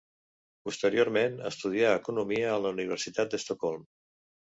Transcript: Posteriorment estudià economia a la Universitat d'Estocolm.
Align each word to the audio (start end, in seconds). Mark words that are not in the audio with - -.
Posteriorment 0.67 1.35
estudià 1.49 1.91
economia 1.97 2.47
a 2.53 2.57
la 2.63 2.71
Universitat 2.79 3.35
d'Estocolm. 3.37 3.85